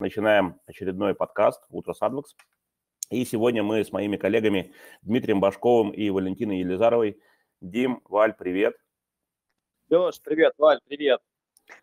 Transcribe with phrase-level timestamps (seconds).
[0.00, 2.34] Начинаем очередной подкаст «Утро с Адвокс».
[3.10, 7.20] И сегодня мы с моими коллегами Дмитрием Башковым и Валентиной Елизаровой.
[7.60, 8.74] Дим, Валь, привет.
[9.90, 11.20] Леш, привет, Валь, привет.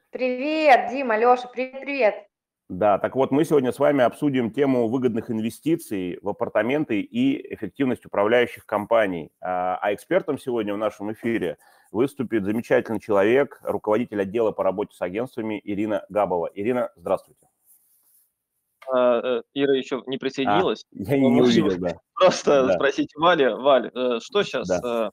[0.09, 2.27] Привет, Дима, Леша, привет-привет.
[2.67, 8.05] Да, так вот мы сегодня с вами обсудим тему выгодных инвестиций в апартаменты и эффективность
[8.05, 9.31] управляющих компаний.
[9.39, 11.57] А, а экспертом сегодня в нашем эфире
[11.91, 16.51] выступит замечательный человек, руководитель отдела по работе с агентствами Ирина Габова.
[16.53, 17.47] Ирина, здравствуйте.
[18.93, 20.85] А, э, Ира еще не присоединилась.
[20.93, 21.97] А, я не увидел, да.
[22.13, 22.73] Просто да.
[22.73, 25.11] спросить Вали, Валь, э, что сейчас, да.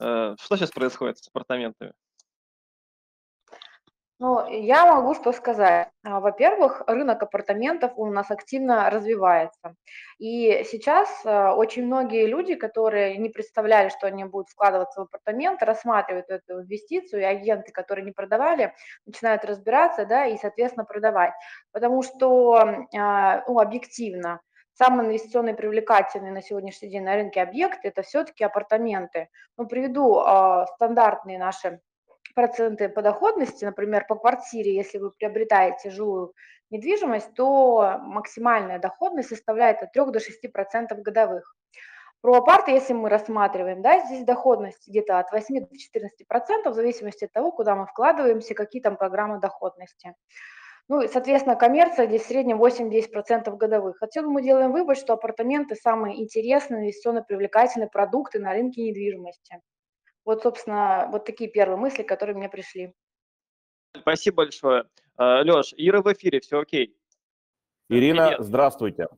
[0.00, 1.92] Э, что сейчас происходит с апартаментами?
[4.22, 5.88] Ну, я могу что сказать.
[6.04, 9.74] А, во-первых, рынок апартаментов у нас активно развивается.
[10.18, 15.64] И сейчас а, очень многие люди, которые не представляли, что они будут вкладываться в апартаменты,
[15.64, 18.74] рассматривают эту инвестицию, и агенты, которые не продавали,
[19.06, 21.32] начинают разбираться, да, и, соответственно, продавать.
[21.72, 22.56] Потому что,
[22.94, 24.42] а, ну, объективно,
[24.74, 29.30] самый инвестиционный привлекательный на сегодняшний день на рынке объект– это все-таки апартаменты.
[29.56, 30.20] Ну, приведу
[30.76, 31.80] стандартные наши
[32.34, 36.34] проценты по доходности, например, по квартире, если вы приобретаете жилую
[36.70, 41.54] недвижимость, то максимальная доходность составляет от 3 до 6 процентов годовых.
[42.20, 46.76] Про апарты, если мы рассматриваем, да, здесь доходность где-то от 8 до 14 процентов, в
[46.76, 50.14] зависимости от того, куда мы вкладываемся, какие там программы доходности.
[50.88, 54.02] Ну и, соответственно, коммерция здесь в среднем 8-10% процентов годовых.
[54.02, 59.60] Отсюда мы делаем вывод, что апартаменты самые интересные, инвестиционно привлекательные продукты на рынке недвижимости.
[60.24, 62.94] Вот, собственно, вот такие первые мысли, которые мне пришли.
[63.96, 64.84] Спасибо большое.
[65.16, 66.96] А, Леш, Ира в эфире, все окей.
[67.88, 68.44] Ирина, Привет.
[68.44, 69.08] здравствуйте.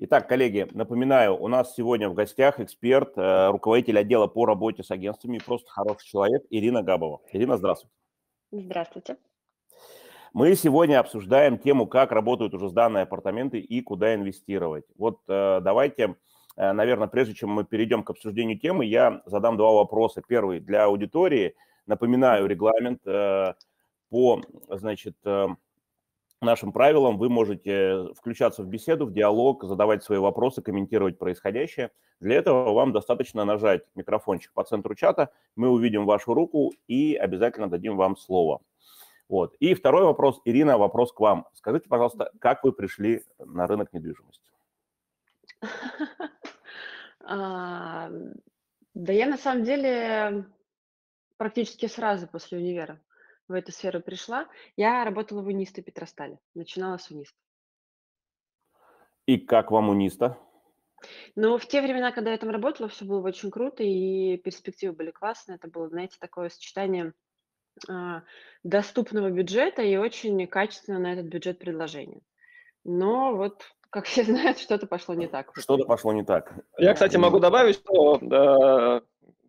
[0.00, 4.90] Итак, коллеги, напоминаю, у нас сегодня в гостях эксперт, э, руководитель отдела по работе с
[4.90, 7.22] агентствами, просто хороший человек, Ирина Габова.
[7.32, 7.94] Ирина, здравствуйте.
[8.50, 9.16] Здравствуйте.
[10.34, 14.84] Мы сегодня обсуждаем тему, как работают уже сданные апартаменты и куда инвестировать.
[14.96, 16.14] Вот э, давайте Э,
[16.56, 20.22] наверное, прежде чем мы перейдем к обсуждению темы, я задам два вопроса.
[20.26, 21.54] Первый для аудитории.
[21.86, 23.54] Напоминаю регламент э,
[24.08, 25.48] по, значит, э,
[26.40, 27.18] нашим правилам.
[27.18, 31.90] Вы можете включаться в беседу, в диалог, задавать свои вопросы, комментировать происходящее.
[32.20, 37.68] Для этого вам достаточно нажать микрофончик по центру чата, мы увидим вашу руку и обязательно
[37.68, 38.60] дадим вам слово.
[39.28, 39.54] Вот.
[39.58, 41.46] И второй вопрос, Ирина, вопрос к вам.
[41.54, 44.48] Скажите, пожалуйста, как вы пришли на рынок недвижимости?
[47.26, 48.10] А,
[48.94, 50.46] да я на самом деле
[51.36, 53.00] практически сразу после универа
[53.48, 54.48] в эту сферу пришла.
[54.76, 57.36] Я работала в Унисте Петростале, начинала с Униста.
[59.26, 60.38] И как вам Униста?
[61.36, 65.10] Ну, в те времена, когда я там работала, все было очень круто, и перспективы были
[65.10, 65.56] классные.
[65.56, 67.12] Это было, знаете, такое сочетание
[67.88, 68.22] а,
[68.62, 72.22] доступного бюджета и очень качественно на этот бюджет предложения.
[72.84, 75.52] Но вот как все знают, что-то пошло не так.
[75.56, 76.52] Что-то пошло не так.
[76.78, 79.02] Я, кстати, могу добавить, что да,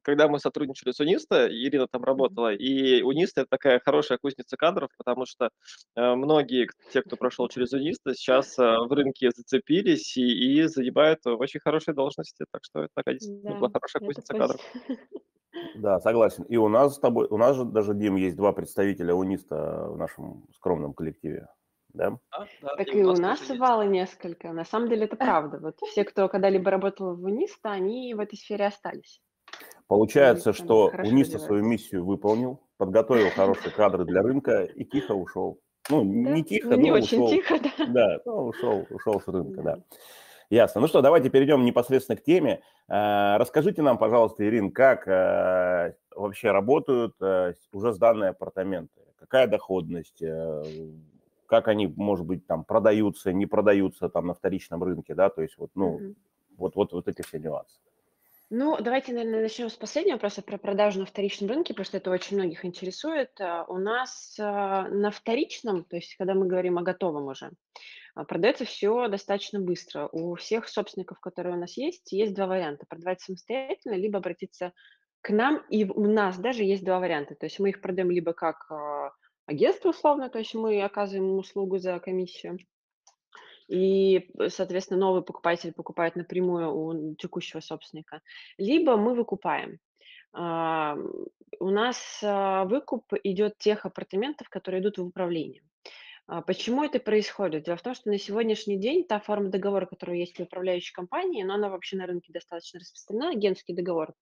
[0.04, 4.92] когда мы сотрудничали с Униста, Ирина там работала, и Униста– это такая хорошая кузница кадров,
[5.00, 5.50] потому что
[5.96, 11.26] э, многие, те, кто прошел через Униста, сейчас э, в рынке зацепились и, и занимают
[11.26, 14.62] очень хорошие должности, так что это такая действительно да, хорошая кузница кадров.
[15.78, 16.44] Да, согласен.
[16.44, 19.98] И у нас с тобой, у нас же даже, Дим, есть два представителя Униста в
[19.98, 21.48] нашем скромном коллективе
[21.96, 22.12] да?
[22.32, 24.52] Да, да, Так и у нас бывало несколько.
[24.52, 25.60] На самом деле это правда.
[25.60, 29.22] Вот все, кто когда-либо работал в Униста, они в этой сфере остались.
[29.88, 35.60] Получается, что Униста свою миссию выполнил, подготовил хорошие кадры для рынка и тихо ушел.
[35.90, 36.32] Ну, да?
[36.32, 37.30] не тихо, не но очень ушел.
[37.30, 37.86] тихо, да.
[37.88, 39.76] Да, но ушел, ушел с рынка, да.
[39.76, 39.84] да.
[40.50, 40.82] Ясно.
[40.82, 42.62] Ну что, давайте перейдем непосредственно к теме.
[42.88, 49.02] А, расскажите нам, пожалуйста, Ирин, как а, вообще работают а, уже сданные апартаменты?
[49.18, 50.22] Какая доходность?
[51.48, 55.58] Как они, может быть, там продаются, не продаются там на вторичном рынке, да, то есть
[55.58, 56.16] вот, ну, mm-hmm.
[56.58, 57.78] вот, вот, вот эти все нюансы.
[58.52, 62.12] Ну, давайте, наверное, начнем с последнего вопроса про продажу на вторичном рынке, потому что это
[62.12, 63.32] очень многих интересует.
[63.42, 67.50] А, у нас а, на вторичном, то есть когда мы говорим о готовом уже,
[68.14, 70.10] а, продается все достаточно быстро.
[70.12, 72.86] У всех собственников, которые у нас есть, есть два варианта.
[72.88, 74.74] Продавать самостоятельно, либо обратиться
[75.22, 77.34] к нам, и у нас даже есть два варианта.
[77.34, 78.68] То есть мы их продаем либо как
[79.46, 82.60] агентство условно, то есть мы оказываем услугу за комиссию.
[83.68, 88.22] И, соответственно, новый покупатель покупает напрямую у текущего собственника.
[88.58, 89.80] Либо мы выкупаем.
[90.34, 90.98] А,
[91.60, 95.64] у нас а, выкуп идет тех апартаментов, которые идут в управление.
[96.28, 97.64] А, почему это происходит?
[97.64, 101.44] Дело в том, что на сегодняшний день та форма договора, которая есть в управляющей компании,
[101.44, 104.14] но она вообще на рынке достаточно распространена, агентский договор,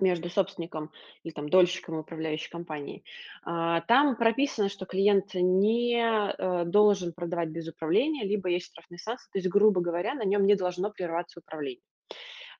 [0.00, 0.90] между собственником
[1.24, 3.04] или там дольщиком управляющей компанией,
[3.42, 9.28] а, там прописано, что клиент не э, должен продавать без управления, либо есть штрафные санкции,
[9.32, 11.82] то есть, грубо говоря, на нем не должно прерваться управление.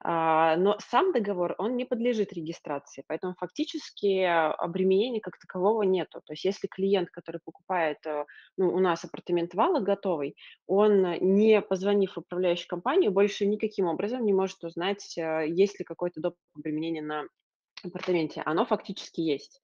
[0.03, 6.21] А, но сам договор, он не подлежит регистрации, поэтому фактически обременения как такового нету.
[6.25, 8.25] То есть если клиент, который покупает э,
[8.57, 10.35] ну, у нас апартамент вала готовый,
[10.67, 15.85] он, не позвонив в управляющую компанию, больше никаким образом не может узнать, э, есть ли
[15.85, 16.35] какое-то доп.
[16.55, 17.25] обременение на
[17.83, 19.61] апартаменте, оно фактически есть.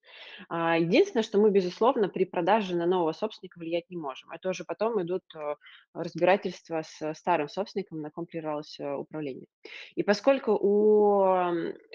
[0.50, 4.31] А, единственное, что мы, безусловно, при продаже на нового собственника влиять не можем.
[4.31, 5.56] Это уже потом идут э,
[5.94, 9.48] разбирательства с старым собственником, на ком прервалось э, управление.
[9.95, 11.24] И поскольку у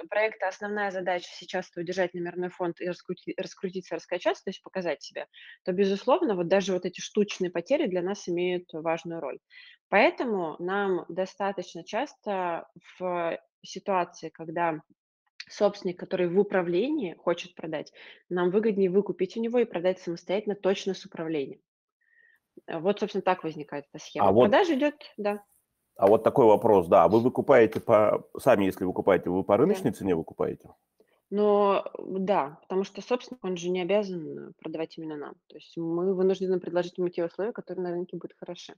[0.08, 5.26] проекта основная задача сейчас удержать номерной фонд и раскрутить, раскрутиться, раскачаться, то есть показать себя,
[5.64, 9.38] то, безусловно, вот даже вот эти штучные потери для нас имеют важную роль.
[9.88, 12.66] Поэтому нам достаточно часто
[12.98, 14.80] в ситуации, когда
[15.50, 17.92] собственник, который в управлении хочет продать,
[18.28, 21.60] нам выгоднее выкупить у него и продать самостоятельно точно с управлением.
[22.66, 24.28] Э, вот, собственно, так возникает эта схема.
[24.28, 25.44] А вот, Продажа идет, да.
[25.96, 27.08] А вот такой вопрос, да.
[27.08, 28.24] Вы выкупаете по...
[28.38, 29.96] Сами, если выкупаете, вы по рыночной да.
[29.96, 30.68] цене выкупаете?
[31.30, 35.34] Но да, потому что собственник, он же не обязан продавать именно нам.
[35.48, 38.74] То есть мы вынуждены предложить ему те условия, которые на рынке будут хороши.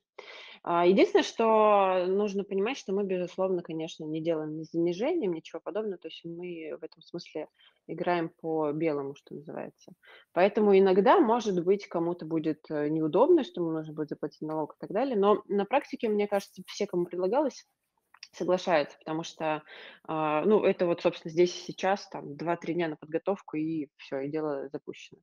[0.65, 5.99] А, единственное, что нужно понимать, что мы, безусловно, конечно, не делаем ни занижением, ничего подобного.
[5.99, 7.47] То есть мы в этом смысле
[7.87, 9.93] играем по белому, что называется.
[10.33, 14.81] Поэтому иногда, может быть, кому-то будет э, неудобно, что ему нужно будет заплатить налог и
[14.81, 15.17] так далее.
[15.17, 17.65] Но на практике, мне кажется, все, кому предлагалось,
[18.33, 19.63] соглашаются, потому что,
[20.05, 24.21] а, ну, это вот, собственно, здесь и сейчас, там, 2-3 дня на подготовку, и все,
[24.21, 25.21] и дело запущено.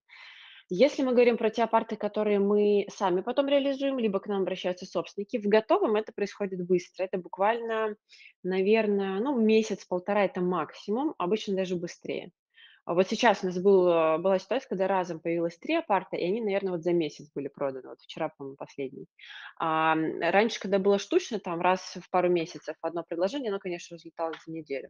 [0.69, 4.85] Если мы говорим про те апарты, которые мы сами потом реализуем, либо к нам обращаются
[4.85, 7.05] собственники, в готовом это происходит быстро.
[7.05, 7.95] Это буквально,
[8.43, 12.31] наверное, ну, месяц-полтора это максимум, обычно даже быстрее.
[12.87, 13.83] А вот сейчас у нас был,
[14.19, 17.89] была ситуация, когда разом появилось три апарта, и они, наверное, вот за месяц были проданы.
[17.89, 19.07] Вот вчера, по-моему, последний.
[19.59, 24.37] А раньше, когда было штучно, там раз в пару месяцев одно предложение, оно, конечно, разлеталось
[24.45, 24.89] за неделю.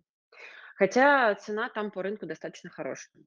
[0.75, 3.23] Хотя цена там по рынку достаточно хорошая.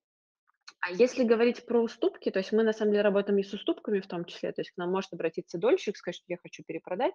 [0.82, 4.00] А если говорить про уступки, то есть мы на самом деле работаем и с уступками
[4.00, 7.15] в том числе, то есть к нам может обратиться дольщик, сказать, что я хочу перепродать.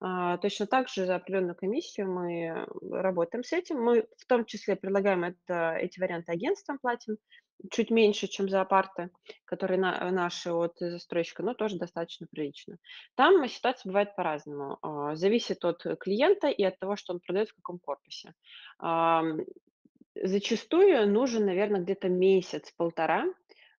[0.00, 3.82] А, точно так же за определенную комиссию мы работаем с этим.
[3.82, 7.16] Мы в том числе предлагаем это, эти варианты агентствам платим,
[7.72, 9.10] чуть меньше, чем за апарты,
[9.46, 12.76] которые на, наши от застройщика, но тоже достаточно прилично.
[13.16, 14.78] Там ситуация бывает по-разному.
[14.80, 18.32] А, зависит от клиента и от того, что он продает в каком корпусе.
[20.14, 23.26] Зачастую нужен, наверное, где-то месяц-полтора,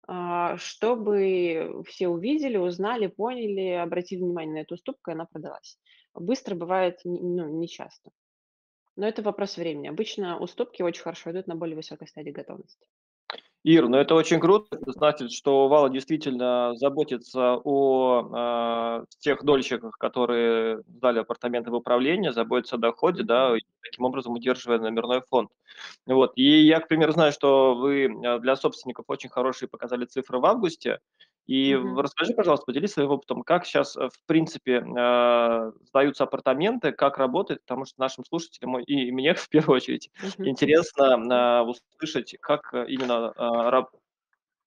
[0.06, 5.78] а, чтобы все увидели, узнали, поняли, обратили внимание на эту уступку, и она продалась.
[6.14, 8.10] Быстро бывает, ну, не часто.
[8.96, 9.88] Но это вопрос времени.
[9.88, 12.86] Обычно уступки очень хорошо идут на более высокой стадии готовности.
[13.64, 14.66] Ир, ну это очень круто.
[14.76, 22.32] Это значит, что Вала действительно заботится о э, тех дольщиках, которые сдали апартаменты в управление,
[22.32, 25.50] заботится о доходе, да, и таким образом удерживая номерной фонд.
[26.06, 26.32] Вот.
[26.34, 30.46] И я, к примеру, знаю, что вы а, для собственников очень хорошие показали цифры в
[30.46, 30.98] августе.
[31.46, 32.00] И mm-hmm.
[32.00, 37.62] расскажи, пожалуйста, поделись своим опытом, как сейчас, э, в принципе, э, сдаются апартаменты, как работает,
[37.62, 40.48] потому что нашим слушателям и мне, в первую очередь, mm-hmm.
[40.48, 43.88] интересно э, услышать, как именно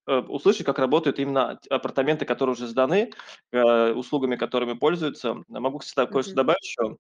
[0.08, 3.12] услышать, как работают именно апартаменты, которые уже сданы,
[3.52, 5.38] услугами, которыми пользуются.
[5.48, 6.36] Могу, кстати, кое-что mm-hmm.
[6.36, 6.98] добавить еще.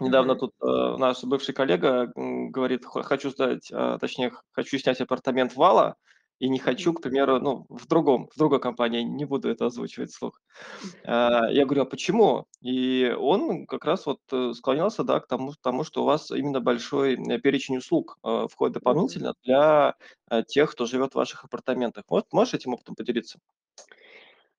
[0.00, 0.38] Недавно mm-hmm.
[0.38, 5.96] тут э, наш бывший коллега говорит, хочу сдать, э, точнее, хочу снять апартамент вала,
[6.40, 10.10] и не хочу, к примеру, ну, в другом, в другой компании, не буду это озвучивать
[10.10, 10.40] вслух.
[11.04, 12.46] А, я говорю, а почему?
[12.62, 16.60] И он как раз вот э, склонялся, да, к тому, тому что у вас именно
[16.60, 19.94] большой э, перечень услуг э, входит дополнительно для
[20.46, 22.04] тех, кто живет в ваших апартаментах.
[22.08, 23.38] Вот можешь этим опытом поделиться?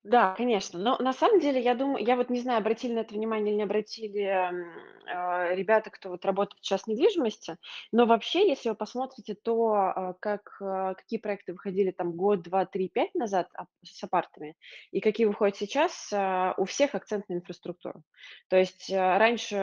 [0.04, 0.80] Да, конечно.
[0.80, 3.58] Но на самом деле, я думаю, я вот не знаю, обратили на это внимание или
[3.58, 7.58] не обратили э, ребята, кто вот работает сейчас в недвижимости,
[7.92, 12.66] но вообще, если вы посмотрите то, э, как, э, какие проекты выходили там год, два,
[12.66, 14.56] три, пять назад а, с апартами,
[14.92, 18.02] и какие выходят сейчас, э, у всех акцент на инфраструктуру.
[18.50, 19.56] То есть э, раньше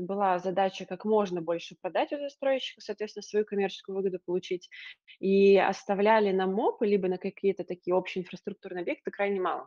[0.00, 4.68] была задача как можно больше продать у застройщика, соответственно, свою коммерческую выгоду получить,
[5.20, 9.60] и оставляли на МОПы, либо на какие-то такие общие инфраструктурные объекты крайне мало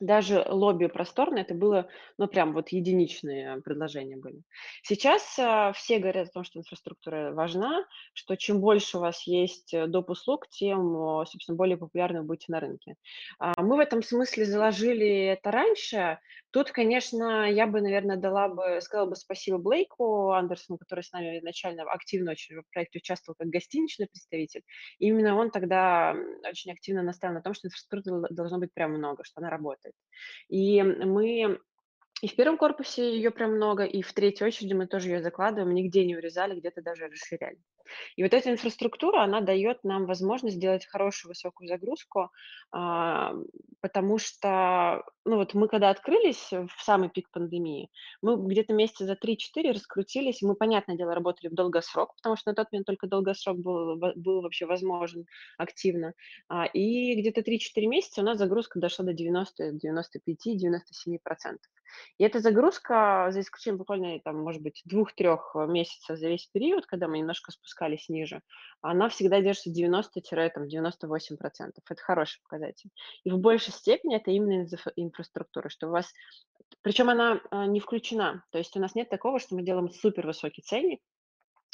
[0.00, 4.42] даже лобби просторное, это было, ну, прям вот единичные предложения были.
[4.82, 9.72] Сейчас э, все говорят о том, что инфраструктура важна, что чем больше у вас есть
[9.74, 10.10] э, доп.
[10.10, 12.96] услуг, тем, собственно, более популярны вы будете на рынке.
[13.38, 16.18] А мы в этом смысле заложили это раньше,
[16.54, 21.40] Тут, конечно, я бы, наверное, дала бы, сказала бы спасибо Блейку Андерсону, который с нами
[21.40, 24.62] изначально активно очень в проекте участвовал как гостиничный представитель.
[25.00, 26.14] И именно он тогда
[26.48, 29.83] очень активно настаивал на том, что инфраструктуры должно быть прям много, что она работает.
[30.48, 31.58] И мы
[32.22, 35.74] и в первом корпусе ее прям много, и в третьей очереди мы тоже ее закладываем,
[35.74, 37.58] нигде не урезали, где-то даже расширяли.
[38.16, 42.30] И вот эта инфраструктура, она дает нам возможность сделать хорошую высокую загрузку,
[42.72, 43.34] а,
[43.80, 47.90] потому что, ну вот мы когда открылись в самый пик пандемии,
[48.22, 52.54] мы где-то месяца за 3-4 раскрутились, мы, понятное дело, работали в долгосрок, потому что на
[52.54, 55.26] тот момент только долгосрок был, был вообще возможен
[55.58, 56.14] активно.
[56.48, 61.70] А, и где-то 3-4 месяца у нас загрузка дошла до 90, 95, 97 процентов.
[62.18, 67.06] И эта загрузка, за исключением буквально, там, может быть, двух-трех месяцев за весь период, когда
[67.06, 67.73] мы немножко спускались
[68.08, 68.40] ниже,
[68.80, 71.72] она всегда держится 90-98%.
[71.88, 72.90] Это хороший показатель.
[73.24, 74.66] И в большей степени это именно
[74.96, 76.12] инфраструктура, что у вас...
[76.82, 78.44] Причем она а, не включена.
[78.50, 81.00] То есть у нас нет такого, что мы делаем супер высокий ценник,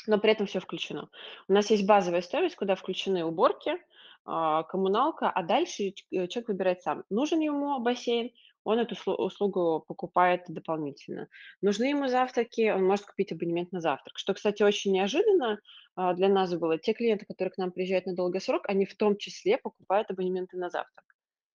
[0.07, 1.09] но при этом все включено.
[1.49, 3.79] У нас есть базовая стоимость, куда включены уборки,
[4.25, 8.31] а, коммуналка, а дальше э, человек выбирает сам, нужен ему бассейн,
[8.65, 11.29] он эту услугу покупает дополнительно.
[11.63, 14.19] Нужны ему завтраки, он может купить абонемент на завтрак.
[14.19, 15.61] Что, кстати, очень неожиданно
[15.97, 16.79] а, для нас было.
[16.79, 20.71] Те клиенты, которые к нам приезжают на долгосрок, они в том числе покупают абонементы на
[20.71, 21.05] завтрак.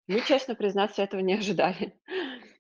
[0.08, 1.94] Мы, честно признаться, этого не ожидали.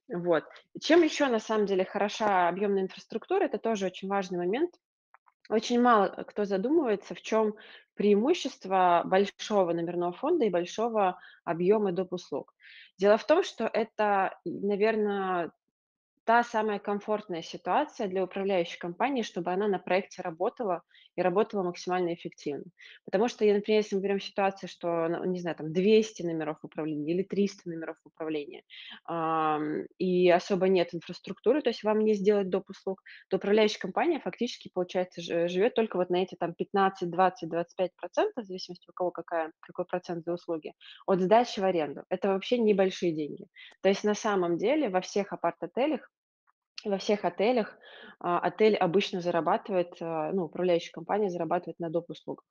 [0.08, 0.44] Вот.
[0.80, 4.72] Чем еще, на самом деле, хороша объемная инфраструктура, это тоже очень важный момент.
[5.50, 7.56] Очень мало кто задумывается, в чем
[7.96, 12.14] преимущество большого номерного фонда и большого объема доп.
[12.14, 12.54] услуг.
[12.98, 15.52] Дело в том, что это, наверное,
[16.24, 20.82] та самая комфортная ситуация для управляющей компании, чтобы она на проекте работала
[21.16, 22.66] и работала максимально эффективно.
[23.06, 27.14] Потому что, например, если мы берем ситуацию, что, ну, не знаю, там 200 номеров управления
[27.14, 28.64] или 300 номеров управления,
[29.98, 32.66] и особо нет инфраструктуры, то есть вам не сделать доп.
[32.70, 37.92] услуг, то управляющая компания фактически, получается, живет только вот на эти там 15, 20, 25
[37.96, 40.74] процентов, в зависимости у кого какая, какой процент за услуги,
[41.06, 42.04] от сдачи в аренду.
[42.10, 43.48] Это вообще небольшие деньги.
[43.82, 46.10] То есть на самом деле во всех апарт-отелях
[46.90, 47.78] во всех отелях
[48.20, 52.10] а, отель обычно зарабатывает, а, ну, управляющая компания зарабатывает на доп.
[52.10, 52.46] услугах.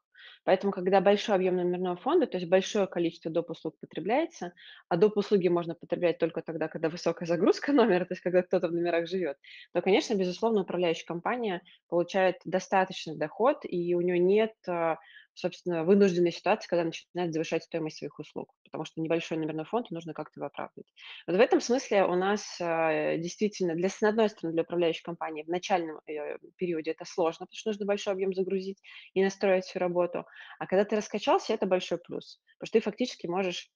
[0.45, 3.51] Поэтому, когда большой объем номерного фонда, то есть большое количество доп.
[3.51, 4.53] услуг потребляется,
[4.89, 5.17] а доп.
[5.17, 9.09] услуги можно потреблять только тогда, когда высокая загрузка номера, то есть когда кто-то в номерах
[9.09, 9.39] живет,
[9.73, 14.99] то, конечно, безусловно, управляющая компания получает достаточный доход, и у нее нет а,
[15.35, 20.15] собственно, вынужденной ситуации, когда начинает завышать стоимость своих услуг, потому что небольшой номерной фонд, нужно
[20.15, 20.87] как-то его оправдывать.
[21.27, 25.43] Вот в этом смысле у нас э, действительно, для, с одной стороны, для управляющей компании
[25.43, 28.81] в начальном э, периоде это сложно, потому что нужно большой объем загрузить
[29.15, 30.25] и настроить всю работу,
[30.59, 33.71] а когда ты раскачался, это большой плюс, потому что ты фактически можешь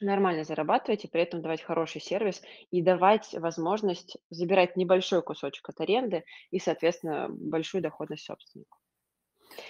[0.00, 5.80] нормально зарабатывать и при этом давать хороший сервис и давать возможность забирать небольшой кусочек от
[5.80, 8.78] аренды и, соответственно, большую доходность собственнику.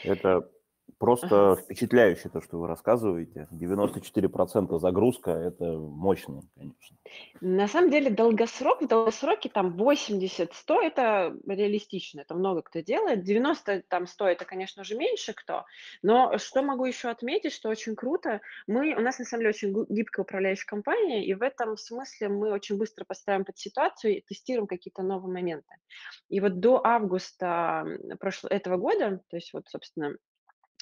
[0.04, 0.50] Это
[0.98, 1.62] Просто ага.
[1.62, 3.46] впечатляюще то, что вы рассказываете.
[3.52, 6.96] 94% загрузка– это мощно, конечно.
[7.40, 10.48] На самом деле долгосрок, в долгосроке там 80-100–
[10.82, 13.22] это реалистично, это много кто делает.
[13.22, 15.64] 90 там 100– это, конечно же, меньше кто.
[16.02, 19.86] Но что могу еще отметить, что очень круто, мы, у нас на самом деле очень
[19.88, 24.66] гибкая управляющая компания, и в этом смысле мы очень быстро поставим под ситуацию и тестируем
[24.66, 25.74] какие-то новые моменты.
[26.28, 27.86] И вот до августа
[28.18, 30.16] прошлого, этого года, то есть вот, собственно,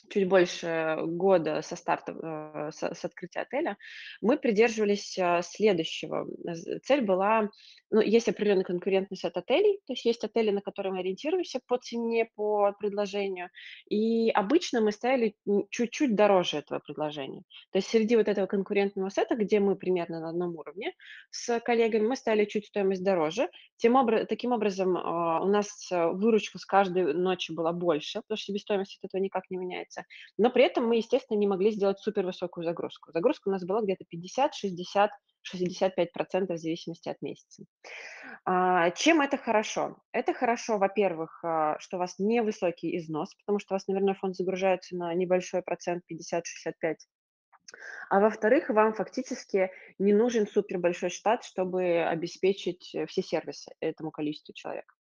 [0.08, 3.76] чуть больше года со старта, э, с, с открытия отеля,
[4.20, 6.26] мы придерживались э, следующего.
[6.84, 7.50] Цель была,
[7.90, 11.78] ну, есть определенный конкурентный сет отелей, то есть есть отели, на которые мы ориентируемся по
[11.78, 13.50] цене, по предложению,
[13.88, 15.34] и обычно мы ставили
[15.70, 17.42] чуть-чуть дороже этого предложения.
[17.72, 20.92] То есть среди вот этого конкурентного сета, где мы примерно на одном уровне
[21.30, 23.48] с коллегами, мы ставили чуть стоимость дороже.
[23.76, 28.46] Тем образ, таким образом, а, у нас выручка с каждой ночи была больше, потому что
[28.46, 30.04] себестоимость от этого никак не меняется меняется.
[30.38, 33.12] Но при этом мы, естественно, не могли сделать супервысокую загрузку.
[33.12, 35.10] Загрузка у нас была где-то 50, 60,
[35.54, 37.64] 65% в зависимости от месяца.
[38.44, 39.96] А, чем это хорошо?
[40.12, 44.36] Это хорошо, во-первых, а, что у вас невысокий износ, потому что у вас, наверное, фонд
[44.36, 46.96] загружается на небольшой процент, 50-65%.
[48.08, 54.54] А во-вторых, вам фактически не нужен супер большой штат, чтобы обеспечить все сервисы этому количеству
[54.54, 54.95] человек.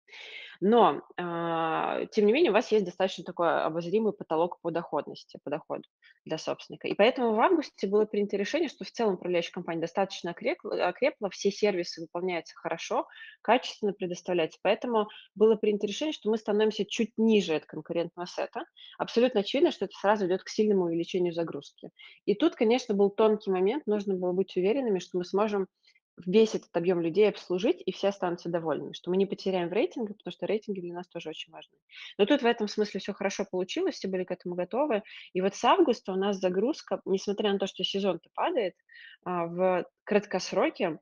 [0.63, 5.49] Но, а, тем не менее, у вас есть достаточно такой обозримый потолок по доходности, по
[5.49, 5.83] доходу
[6.23, 6.87] для собственника.
[6.87, 11.31] И поэтому в августе было принято решение, что в целом управляющая компания достаточно окрепла, окрепла,
[11.31, 13.07] все сервисы выполняются хорошо,
[13.41, 14.59] качественно предоставляются.
[14.61, 18.63] Поэтому было принято решение, что мы становимся чуть ниже от конкурентного сета.
[18.99, 21.89] Абсолютно очевидно, что это сразу идет к сильному увеличению загрузки.
[22.25, 25.67] И тут, конечно, был тонкий момент, нужно было быть уверенными, что мы сможем
[26.25, 30.13] весь этот объем людей обслужить, и все останутся довольны, что мы не потеряем в рейтинге,
[30.13, 31.77] потому что рейтинги для нас тоже очень важны.
[32.17, 35.03] Но тут в этом смысле все хорошо получилось, все были к этому готовы.
[35.33, 38.75] И вот с августа у нас загрузка, несмотря на то, что сезон-то падает,
[39.23, 40.99] а, в краткосроке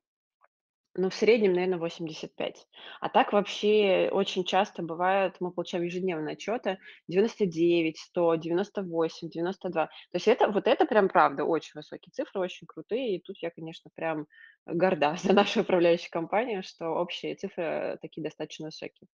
[0.99, 2.67] ну, в среднем, наверное, 85.
[3.01, 6.77] А так вообще очень часто бывает, мы получаем ежедневные отчеты
[7.07, 9.85] 99, 100, 98, 92.
[9.85, 13.15] То есть это, вот это прям правда очень высокие цифры, очень крутые.
[13.15, 14.27] И тут я, конечно, прям
[14.65, 19.07] горда за нашу управляющую компанию, что общие цифры такие достаточно высокие.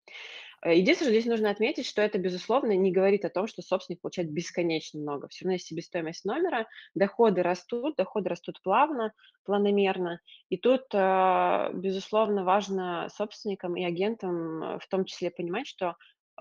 [0.63, 4.31] Э, единственное, здесь нужно отметить, что это, безусловно, не говорит о том, что собственник получает
[4.31, 5.29] бесконечно много.
[5.29, 9.13] Все равно есть себестоимость номера, доходы растут, доходы растут плавно,
[9.45, 10.21] планомерно.
[10.49, 15.97] И тут, э, безусловно, важно собственникам и агентам э, в том числе понимать, что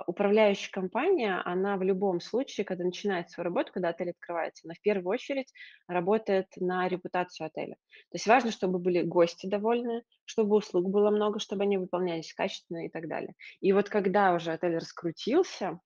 [0.08, 4.82] управляющая компания, она в любом случае, когда начинает свою работу, когда отель открывается, она в
[4.82, 5.52] первую очередь
[5.88, 7.76] работает на репутацию отеля.
[8.10, 12.86] То есть важно, чтобы были гости довольны, чтобы услуг было много, чтобы они выполнялись качественно
[12.86, 13.34] и так далее.
[13.60, 15.80] И вот когда уже отель раскрутился,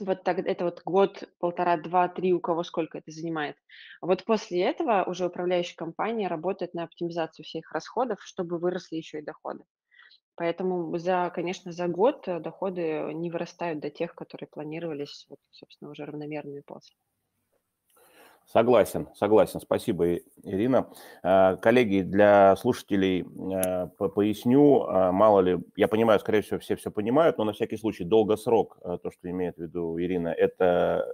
[0.00, 3.56] вот так, это вот год, полтора, два, три, у кого сколько это занимает.
[4.00, 9.24] Вот после этого уже управляющая компания работает на оптимизацию всех расходов, чтобы выросли еще и
[9.24, 9.64] доходы.
[10.36, 15.90] Поэтому за, конечно, за год э, доходы не вырастают до тех, которые планировались, вот, собственно,
[15.92, 16.96] уже равномерными после.
[18.46, 19.60] Согласен, согласен.
[19.60, 20.90] Спасибо, Ирина.
[21.22, 27.38] Э, коллеги, для слушателей э, поясню, мало ли, я понимаю, скорее всего, все все понимают,
[27.38, 31.06] но на всякий случай долгосрок, то, что имеет в виду Ирина, это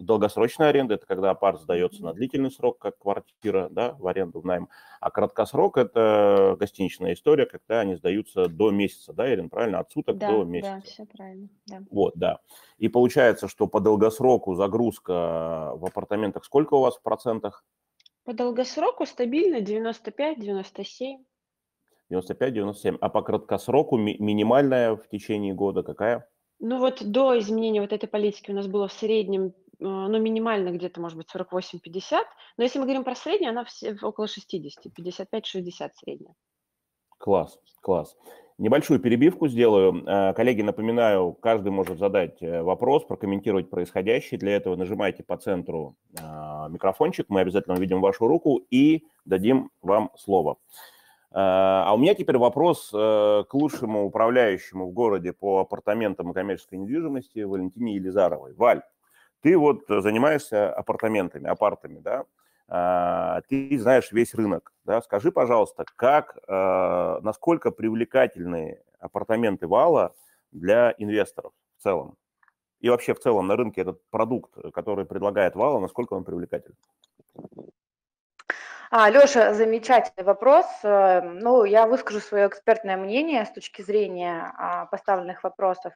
[0.00, 4.44] Долгосрочная аренда– это когда апарт сдается на длительный срок, как квартира, да, в аренду, в
[4.44, 4.68] найм.
[5.00, 9.78] А краткосрок– это гостиничная история, когда они сдаются до месяца, да, Ирина, правильно?
[9.78, 10.74] От суток да, до месяца.
[10.74, 11.48] Да, все правильно.
[11.66, 11.78] Да.
[11.90, 12.40] Вот, да.
[12.78, 17.64] И получается, что по долгосроку загрузка в апартаментах сколько у вас в процентах?
[18.24, 21.24] По долгосроку стабильно 95-97.
[22.10, 22.98] 95-97.
[23.00, 26.28] А по краткосроку ми- минимальная в течение года какая?
[26.58, 31.00] Ну вот до изменения вот этой политики у нас было в среднем ну, минимально где-то,
[31.00, 32.22] может быть, 48-50.
[32.56, 36.34] Но если мы говорим про среднюю, она все, около 60, 55-60 средняя.
[37.18, 38.16] Класс, класс.
[38.56, 40.04] Небольшую перебивку сделаю.
[40.06, 44.38] Э, коллеги, напоминаю, каждый может задать э, вопрос, прокомментировать происходящее.
[44.38, 46.22] Для этого нажимайте по центру э,
[46.68, 50.58] микрофончик, мы обязательно увидим вашу руку и дадим вам слово.
[51.36, 57.40] А у меня теперь вопрос к лучшему управляющему в городе по апартаментам и коммерческой недвижимости
[57.40, 58.54] Валентине Елизаровой.
[58.54, 58.82] Валь,
[59.44, 62.24] ты вот э, занимаешься апартаментами, апартами, да,
[62.66, 70.14] а, ты знаешь весь рынок, да, скажи, пожалуйста, как, а, насколько привлекательны апартаменты Вала
[70.50, 72.16] для инвесторов в целом?
[72.80, 76.78] И вообще в целом на рынке этот продукт, который предлагает Вала, насколько он привлекательный?
[78.90, 80.66] А, Леша, замечательный вопрос.
[80.84, 85.92] Э, ну, я выскажу свое экспертное мнение с точки зрения а, поставленных вопросов.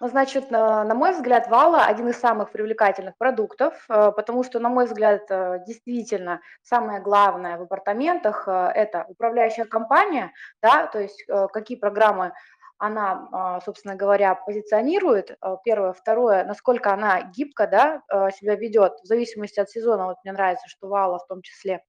[0.00, 4.68] Ну, значит, на, мой взгляд, Вала один из самых привлекательных продуктов, э, потому что, на
[4.68, 11.24] мой взгляд, э, действительно самое главное в апартаментах э,– это управляющая компания, да, то есть
[11.52, 12.32] какие программы
[12.78, 15.92] она, собственно говоря, позиционирует, первое.
[15.92, 18.02] Второе, насколько она гибко да,
[18.32, 20.06] себя ведет, в зависимости от сезона.
[20.06, 21.82] Вот мне нравится, что Вала в том числе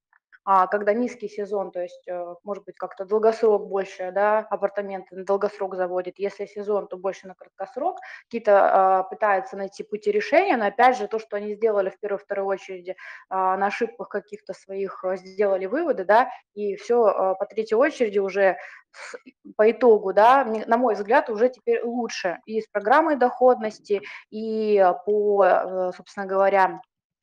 [0.45, 5.25] а когда низкий сезон, то есть, э, может быть, как-то долгосрок больше, да, апартаменты на
[5.25, 10.67] долгосрок заводит, если сезон, то больше на краткосрок, какие-то а, пытаются найти пути решения, но
[10.67, 12.95] опять же, то, что они сделали в первой, второй очереди,
[13.29, 18.19] а, на ошибках каких-то своих э, сделали выводы, да, и все а, по третьей очереди
[18.19, 18.57] уже
[18.91, 19.15] с,
[19.57, 22.39] по итогу, да, на мой взгляд, уже теперь лучше.
[22.45, 26.81] И с программой доходности, и по, э, собственно говоря,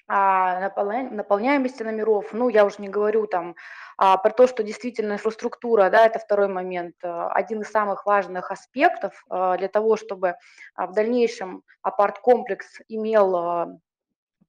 [0.09, 3.55] наполняемости номеров, ну, я уже не говорю там
[3.97, 8.51] а, про то, что действительно инфраструктура, да, это второй момент, а, один из самых важных
[8.51, 10.35] аспектов для того, чтобы
[10.77, 13.81] в дальнейшем апарт-комплекс имел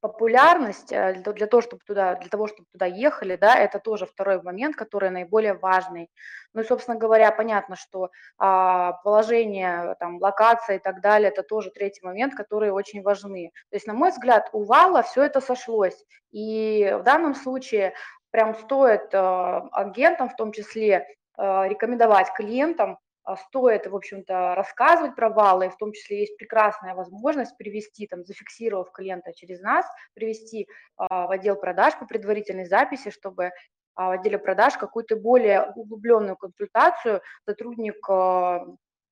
[0.04, 4.42] популярность э, для, того, чтобы туда, для того, чтобы туда ехали, да, это тоже второй
[4.42, 6.10] момент, который наиболее важный.
[6.54, 11.72] Ну и, собственно говоря, понятно, что а, положение, там, локация и так далее, это тоже
[11.72, 13.54] третий момент, которые очень важны.
[13.70, 16.04] То есть, на мой взгляд, у Вала все это сошлось.
[16.34, 17.94] И в данном случае
[18.30, 23.00] прям стоит а, агентам, в том числе, рекомендовать клиентам
[23.48, 28.92] стоит, в общем-то, рассказывать про баллы, в том числе есть прекрасная возможность привести, там, зафиксировав
[28.92, 33.52] клиента через нас, привести а, в отдел продаж по предварительной записи, чтобы
[33.96, 37.98] а, в отделе продаж какую-то более углубленную консультацию сотрудник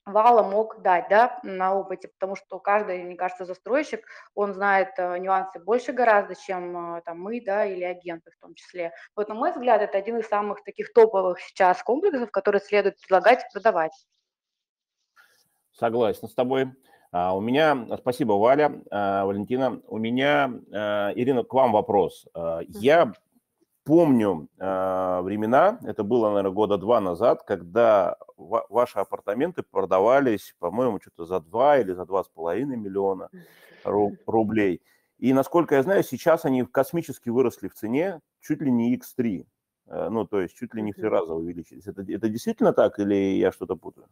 [0.06, 5.20] Вала мог дать, да, на опыте, потому что каждый, мне кажется, застройщик, он знает э,
[5.20, 8.94] нюансы больше гораздо, чем э, там мы, да, или агенты в том числе.
[9.16, 13.44] Вот, на мой взгляд, это один из самых таких топовых сейчас комплексов, которые следует предлагать
[13.44, 13.94] и продавать.
[15.72, 16.72] Согласен с тобой.
[17.12, 19.82] А, у меня, спасибо, Валя, а, Валентина.
[19.88, 22.26] У меня, а, Ирина, к вам вопрос.
[22.70, 23.14] Я
[23.92, 31.42] помню времена, это было, наверное, года два назад, когда ваши апартаменты продавались, по-моему, что-то за
[31.42, 33.28] 2 или за 2,5 миллиона
[33.84, 34.82] рублей.
[35.18, 39.46] И, насколько я знаю, сейчас они космически выросли в цене, чуть ли не X3.
[40.10, 41.86] Ну, то есть чуть ли не в три раза увеличились.
[41.86, 44.08] Это, это действительно так или я что-то путаю?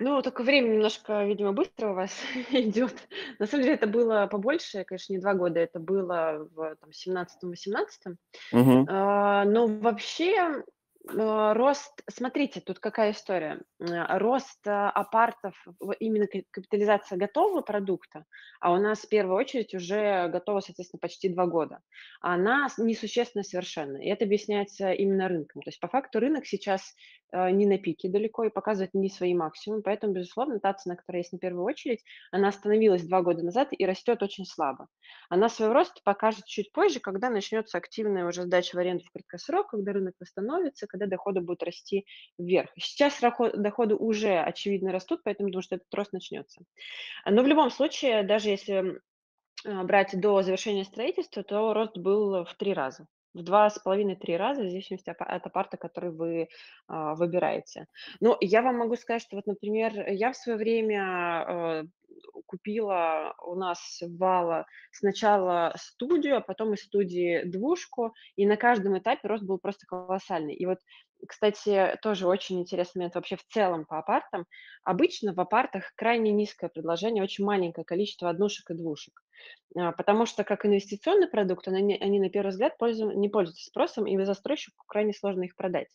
[0.00, 2.10] Ну, только время немножко, видимо, быстро у вас
[2.50, 2.94] идет.
[3.38, 8.16] На самом деле это было побольше, конечно, не два года, это было в там, 17-18.
[8.52, 8.86] Угу.
[8.88, 10.62] А, но вообще
[11.06, 13.60] Э, рост, смотрите, тут какая история.
[13.78, 15.54] Э, рост апартов,
[16.00, 18.24] именно капитализация готового продукта,
[18.60, 21.80] а у нас в первую очередь уже готово, соответственно, почти два года,
[22.20, 23.98] она несущественна совершенно.
[23.98, 25.62] И это объясняется именно рынком.
[25.62, 26.94] То есть по факту рынок сейчас
[27.34, 31.32] не на пике далеко и показывает не свои максимумы, поэтому, безусловно, та цена, которая есть
[31.32, 34.88] на первую очередь, она остановилась два года назад и растет очень слабо.
[35.28, 39.68] Она свой рост покажет чуть позже, когда начнется активная уже сдача в аренду в краткосрок,
[39.68, 42.06] когда рынок восстановится, когда доходы будут расти
[42.38, 42.70] вверх.
[42.78, 46.62] Сейчас доходы уже очевидно растут, поэтому думаю, что этот рост начнется.
[47.26, 49.00] Но в любом случае, даже если
[49.64, 54.36] а, брать до завершения строительства, то рост был в три раза в два с половиной-три
[54.36, 56.48] раза, в зависимости от апарта, который вы
[56.86, 57.86] а, выбираете.
[58.20, 61.84] Ну, я вам могу сказать, что вот, например, я в свое время а,
[62.46, 69.28] купила у нас Вала сначала студию, а потом из студии двушку, и на каждом этапе
[69.28, 70.54] рост был просто колоссальный.
[70.54, 70.78] И вот
[71.26, 74.46] кстати, тоже очень интересный момент вообще в целом по апартам.
[74.84, 79.22] Обычно в апартах крайне низкое предложение, очень маленькое количество однушек и двушек.
[79.76, 84.06] А, потому что как инвестиционный продукт, они, они на первый взгляд пользу, не пользуются спросом,
[84.06, 85.88] и застройщику крайне сложно их продать.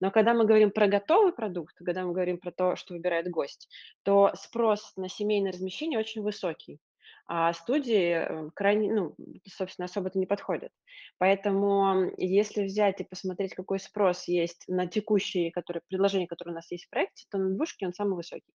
[0.00, 3.68] Но когда мы говорим про готовый продукт, когда мы говорим про то, что выбирает гость,
[4.02, 6.78] то спрос на семейное размещение очень высокий
[7.26, 9.14] а студии э, крайне, ну,
[9.46, 10.70] собственно, особо-то не подходят.
[11.18, 16.70] Поэтому если взять и посмотреть, какой спрос есть на текущие которые, предложения, которые у нас
[16.70, 18.52] есть в проекте, то на двушке он самый высокий.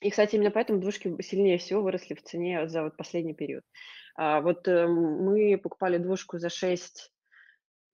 [0.00, 3.64] И, кстати, именно поэтому двушки сильнее всего выросли в цене за вот последний период.
[4.16, 7.12] А, вот э, мы покупали двушку за 6,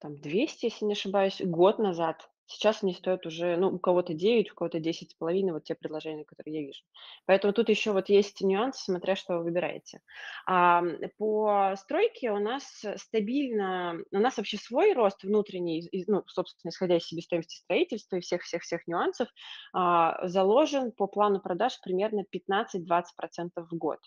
[0.01, 2.29] там, 200, если не ошибаюсь, год назад.
[2.47, 5.75] Сейчас они стоят уже, ну, у кого-то 9, у кого-то 10 с половиной, вот те
[5.75, 6.83] предложения, которые я вижу.
[7.27, 10.01] Поэтому тут еще вот есть нюансы, смотря что вы выбираете.
[10.47, 10.83] А,
[11.19, 17.07] по стройке у нас стабильно, у нас вообще свой рост внутренний, ну, собственно, исходя из
[17.07, 19.29] себестоимости строительства и всех-всех-всех нюансов,
[19.73, 23.99] а, заложен по плану продаж примерно 15-20% в год.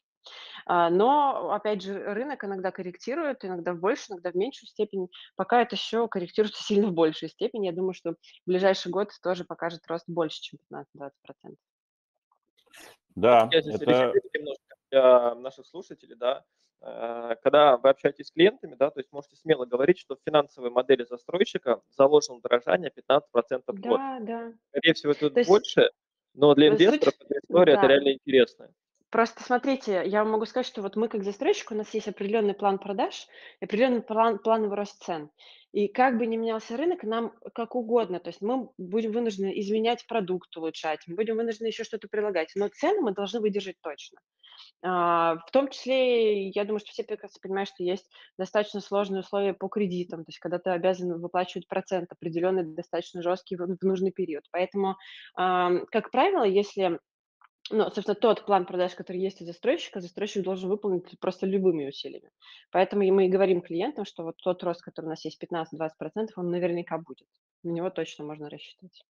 [0.66, 5.10] А, но, опять же, рынок иногда корректирует, иногда в большую, иногда в меньшую степень.
[5.36, 7.66] Пока это еще корректируется сильно в большую степень.
[7.66, 11.56] Я думаю, что в ближайший год тоже покажет рост больше, чем 15-20%.
[13.16, 14.14] Да, Я здесь это...
[14.34, 16.44] немножко для наших слушателей, да,
[16.82, 20.70] э, когда вы общаетесь с клиентами, да, то есть можете смело говорить, что в финансовой
[20.70, 23.98] модели застройщика заложено удорожание 15% в год.
[23.98, 24.54] Да, да.
[24.70, 25.50] Скорее всего, тут есть...
[25.50, 25.90] больше,
[26.34, 27.26] но для инвесторов суть...
[27.30, 27.80] эта история да.
[27.80, 28.72] это реально интересная.
[29.10, 32.78] Просто смотрите, я могу сказать, что вот мы как застройщик, у нас есть определенный план
[32.78, 33.28] продаж,
[33.60, 35.32] определенный план, плановый рост цен.
[35.72, 40.06] И как бы ни менялся рынок, нам как угодно, то есть мы будем вынуждены изменять
[40.08, 44.20] продукт, улучшать, мы будем вынуждены еще что-то прилагать, но цены мы должны выдержать точно.
[44.82, 49.54] А, в том числе, я думаю, что все прекрасно понимают, что есть достаточно сложные условия
[49.54, 54.12] по кредитам, то есть когда ты обязан выплачивать процент определенный, достаточно жесткий в, в нужный
[54.12, 54.46] период.
[54.52, 54.98] Поэтому,
[55.36, 57.00] как правило, если
[57.72, 62.32] ну, собственно, тот план продаж, который есть у застройщика, застройщик должен выполнить просто любыми усилиями.
[62.72, 66.50] Поэтому мы и говорим клиентам, что вот тот рост, который у нас есть 15-20%, он
[66.50, 67.28] наверняка будет.
[67.64, 69.04] На него точно можно рассчитывать.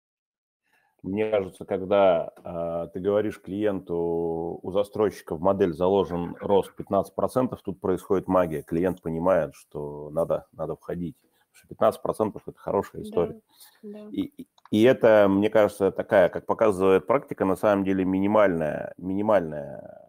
[1.03, 7.81] Мне кажется, когда э, ты говоришь клиенту, у застройщика в модель заложен рост 15%, тут
[7.81, 8.62] происходит магия.
[8.62, 11.16] Клиент понимает, что надо, надо входить.
[11.59, 13.40] Что 15%– это хорошая история.
[13.83, 14.09] Да, да.
[14.12, 20.09] И, и это, мне кажется, такая, как показывает практика, на самом деле минимальная, минимальная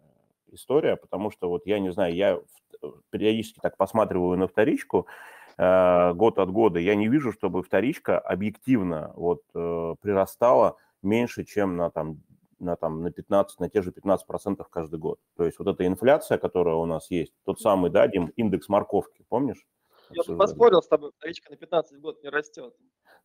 [0.51, 2.39] история, потому что вот я не знаю, я
[3.09, 5.07] периодически так посматриваю на вторичку
[5.57, 11.77] э, год от года, я не вижу, чтобы вторичка объективно вот э, прирастала меньше, чем
[11.77, 12.21] на там
[12.59, 15.19] на, там, на 15, на те же 15 процентов каждый год.
[15.37, 19.23] То есть вот эта инфляция, которая у нас есть, тот самый, да, Дим, индекс морковки,
[19.29, 19.65] помнишь?
[20.11, 22.73] Я бы поспорил с тобой, вторичка на 15 год не растет.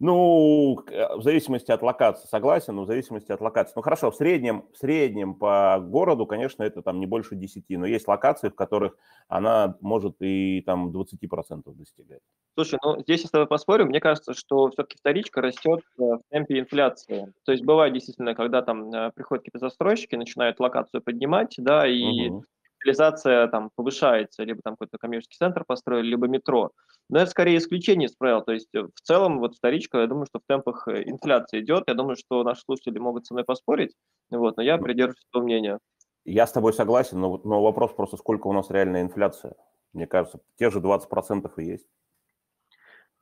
[0.01, 3.75] Ну, э, в зависимости от локации, согласен, но в зависимости от локации.
[3.77, 7.87] Ну, хорошо, в среднем, в среднем по городу, конечно, это там не больше 10, но
[7.87, 8.97] есть локации, в которых
[9.29, 12.20] она может и там 20% достигать.
[12.55, 16.23] Слушай, ну здесь я с тобой поспорю, мне кажется, что все-таки вторичка растет э, в
[16.31, 17.33] темпе инфляции.
[17.44, 22.29] То есть бывает действительно, когда там э, приходят какие-то застройщики, начинают локацию поднимать, да, и
[22.29, 22.44] угу
[22.85, 26.70] цивилизация там повышается, либо там какой-то коммерческий центр построили, либо метро.
[27.09, 28.42] Но это скорее исключение из правил.
[28.42, 31.85] То есть э, в целом вот вторичка, я думаю, что в темпах э, инфляции идет.
[31.87, 33.94] Я думаю, что наши слушатели могут со мной поспорить,
[34.31, 35.79] вот, но я придерживаюсь этого мнения.
[36.25, 39.55] Я с тобой согласен, но, но вопрос просто, сколько у нас реальная инфляция?
[39.92, 41.87] Мне кажется, те же 20% и есть.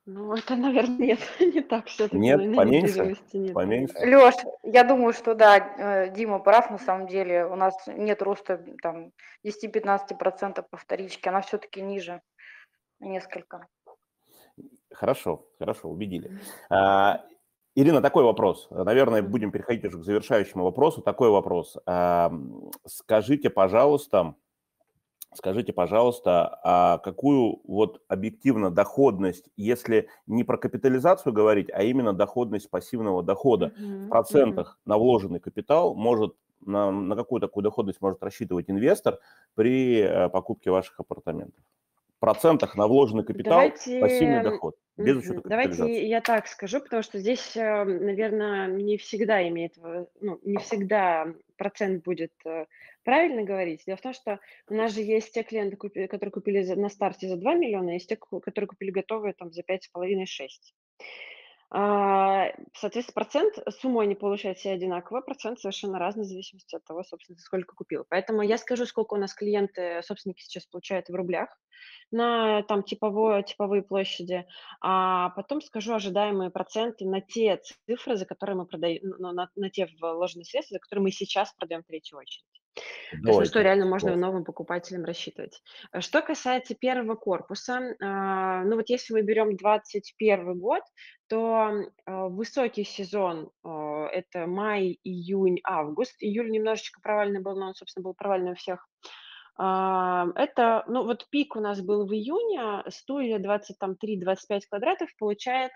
[0.06, 2.18] Ну, это, наверное, нет, не так все-таки.
[2.18, 3.16] Нет, поменьше?
[3.32, 3.54] Нет.
[3.54, 3.94] Поменьше?
[3.98, 7.46] Леш, я думаю, что да, э, Дима прав, на самом деле.
[7.46, 9.12] У нас нет роста там
[9.46, 12.20] 10-15% по вторичке, она все-таки ниже
[13.00, 13.66] несколько.
[14.92, 16.38] Хорошо, хорошо, убедили.
[16.68, 17.24] А,
[17.74, 18.68] Ирина, такой вопрос.
[18.70, 21.00] Наверное, будем переходить уже к завершающему вопросу.
[21.00, 21.78] Такой вопрос.
[21.86, 22.30] А,
[22.86, 24.34] скажите, пожалуйста,
[25.34, 32.70] Скажите, пожалуйста, а какую вот объективно доходность, если не про капитализацию говорить, а именно доходность
[32.70, 34.06] пассивного дохода mm-hmm.
[34.06, 34.88] в процентах mm-hmm.
[34.90, 39.18] на вложенный капитал может на, на какую такую доходность может рассчитывать инвестор
[39.54, 41.62] при э, покупке ваших апартаментов?
[42.22, 43.98] процентах на вложенный капитал Давайте...
[43.98, 49.46] пассивный доход, без учета Давайте я так скажу, потому что здесь, э, наверное, не всегда
[49.48, 49.74] имеет,
[50.20, 52.66] ну, не всегда процент будет э,
[53.04, 53.82] правильно говорить.
[53.86, 57.36] Дело в том, что у нас же есть те клиенты, которые купили на старте за
[57.36, 60.48] 2 миллиона, есть те, которые купили готовые там за 5,5-6.
[61.74, 67.02] А, соответственно, процент, сумму они получают все одинаково, процент совершенно разный в зависимости от того,
[67.02, 68.04] собственно, сколько купил.
[68.10, 71.48] Поэтому я скажу, сколько у нас клиенты, собственники сейчас получают в рублях
[72.10, 74.44] на там типовое, типовые площади,
[74.82, 79.70] а потом скажу ожидаемые проценты на те цифры, за которые мы продаем, ну, на, на
[79.70, 82.61] те вложенные средства, за которые мы сейчас продаем в третью очередь.
[82.74, 85.62] То есть на что реально можно новым покупателям рассчитывать.
[85.92, 90.82] Э, что касается первого корпуса, а, ну вот если мы берем 2021 год,
[91.28, 91.72] то
[92.06, 96.16] а, высокий сезон а, это май, июнь, август.
[96.20, 98.88] Июль немножечко провальный был, но он, собственно, был провальный у всех.
[99.54, 105.72] Это, ну вот пик у нас был в июне, студия 23-25 квадратов получает,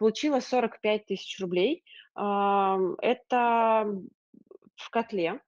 [0.00, 1.84] получила 45 тысяч рублей.
[2.16, 3.86] Это
[4.76, 5.40] в котле,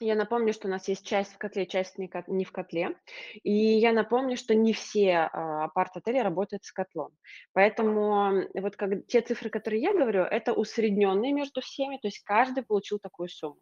[0.00, 2.96] я напомню, что у нас есть часть в котле, часть не в котле.
[3.42, 7.12] И я напомню, что не все а, апарт-отели работают с котлом.
[7.52, 12.62] Поэтому вот как, те цифры, которые я говорю, это усредненные между всеми, то есть каждый
[12.62, 13.60] получил такую сумму.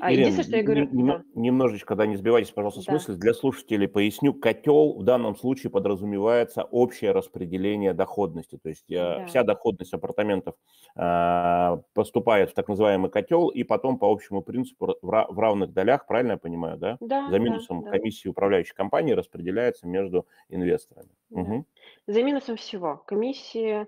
[0.00, 0.88] А, Ирина, Единственное, что я говорю...
[0.92, 1.22] Нем, да.
[1.34, 2.92] Немножечко, да, не сбивайтесь, пожалуйста, с да.
[2.92, 3.14] мысли.
[3.14, 4.34] Для слушателей поясню.
[4.34, 8.58] Котел в данном случае подразумевается общее распределение доходности.
[8.62, 9.26] То есть э, да.
[9.26, 10.54] вся доходность апартаментов
[10.96, 16.06] э, поступает в так называемый котел, и потом по общему принципу в, в равных долях,
[16.06, 16.96] правильно я понимаю, да?
[17.00, 17.28] Да.
[17.30, 21.10] За минусом да, комиссии управляющей компании распределяется между инвесторами.
[21.30, 21.40] Да.
[21.40, 21.64] Угу.
[22.06, 23.02] За минусом всего.
[23.06, 23.86] Комиссии Э,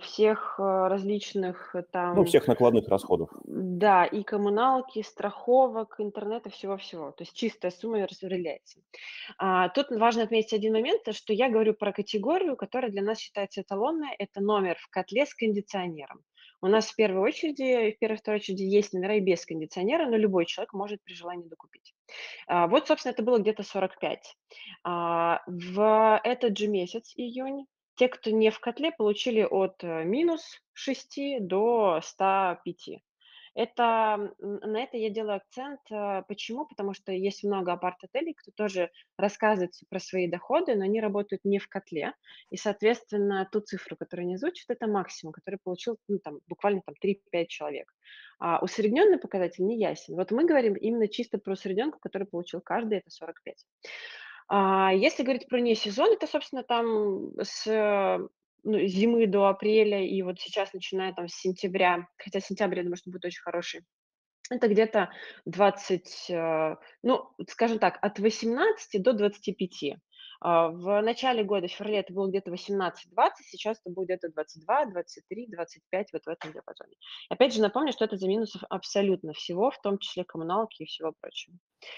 [0.00, 2.16] всех э, различных э, там...
[2.16, 3.30] Ну, всех накладных расходов.
[3.44, 7.12] Да, и коммуналки, страховок, интернета, всего-всего.
[7.12, 8.80] То есть чистая сумма распределяется.
[9.38, 13.62] А, тут важно отметить один момент, что я говорю про категорию, которая для нас считается
[13.62, 14.14] эталонной.
[14.18, 16.22] Это номер в котле с кондиционером.
[16.60, 20.16] У нас в первой очереди, в первой второй очереди есть номера и без кондиционера, но
[20.16, 21.94] любой человек может при желании докупить.
[22.48, 24.36] А, вот, собственно, это было где-то 45.
[24.82, 27.66] А, в этот же месяц, июнь,
[27.98, 33.02] те, кто не в котле, получили от э, минус 6 до 105.
[33.54, 35.80] Это, на это я делаю акцент.
[35.90, 36.64] Э, почему?
[36.64, 41.58] Потому что есть много апарт-отелей, кто тоже рассказывает про свои доходы, но они работают не
[41.58, 42.14] в котле.
[42.50, 46.94] И, соответственно, ту цифру, которую они озвучат, это максимум, который получил ну, там, буквально там,
[47.02, 47.92] 3-5 человек.
[48.38, 50.14] А усредненный показатель не ясен.
[50.14, 53.66] Вот мы говорим именно чисто про усредненку, который получил каждый, это 45.
[54.48, 57.66] А если говорить про не сезон, это, собственно, там с
[58.64, 62.96] ну, зимы до апреля и вот сейчас, начиная там с сентября, хотя сентябрь, я думаю,
[62.96, 63.82] что будет очень хороший,
[64.50, 65.10] это где-то
[65.44, 69.98] 20, э, ну, скажем так, от 18 до 25.
[70.40, 72.92] А, в начале года, в феврале, это было где-то 18-20,
[73.42, 76.94] сейчас это будет где-то 22, 23, 25, вот в этом диапазоне.
[77.28, 81.12] Опять же, напомню, что это за минусов абсолютно всего, в том числе коммуналки и всего
[81.20, 81.56] прочего.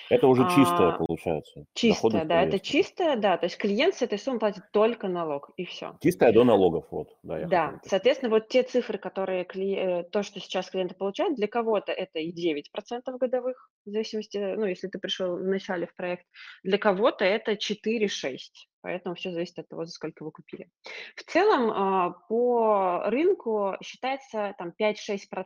[0.08, 1.64] Это уже чистое, а, получается.
[1.74, 5.64] Чистое, да, это чистое, да, то есть клиент с этой суммы платит только налог, и
[5.64, 5.96] все.
[6.02, 7.08] Чистое до налогов, вот.
[7.22, 9.74] Да, да соответственно, вот те цифры, которые, кли...
[9.74, 12.62] Э, то, что сейчас клиенты получают, для кого-то это и 9%
[13.18, 16.26] годовых, в зависимости, ну, если ты пришел в начале в проект,
[16.62, 18.38] для кого-то это 4-6.
[18.82, 20.70] Поэтому все зависит от того, за сколько вы купили.
[21.16, 25.44] В целом а, по рынку считается там 5-6%